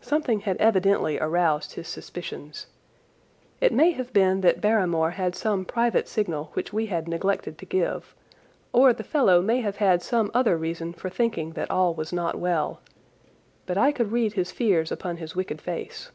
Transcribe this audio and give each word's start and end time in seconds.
Something 0.00 0.38
had 0.42 0.56
evidently 0.58 1.18
aroused 1.18 1.72
his 1.72 1.88
suspicions. 1.88 2.68
It 3.60 3.72
may 3.72 3.90
have 3.90 4.12
been 4.12 4.40
that 4.42 4.60
Barrymore 4.60 5.10
had 5.10 5.34
some 5.34 5.64
private 5.64 6.06
signal 6.06 6.50
which 6.52 6.72
we 6.72 6.86
had 6.86 7.08
neglected 7.08 7.58
to 7.58 7.66
give, 7.66 8.14
or 8.72 8.92
the 8.92 9.02
fellow 9.02 9.42
may 9.42 9.62
have 9.62 9.78
had 9.78 10.00
some 10.00 10.30
other 10.32 10.56
reason 10.56 10.92
for 10.92 11.10
thinking 11.10 11.54
that 11.54 11.72
all 11.72 11.92
was 11.92 12.12
not 12.12 12.38
well, 12.38 12.82
but 13.66 13.76
I 13.76 13.90
could 13.90 14.12
read 14.12 14.34
his 14.34 14.52
fears 14.52 14.92
upon 14.92 15.16
his 15.16 15.34
wicked 15.34 15.60
face. 15.60 16.12